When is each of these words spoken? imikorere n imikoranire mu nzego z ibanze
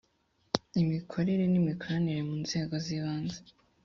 imikorere 0.81 1.43
n 1.51 1.53
imikoranire 1.61 2.21
mu 2.29 2.35
nzego 2.43 2.73
z 2.83 2.87
ibanze 2.97 3.39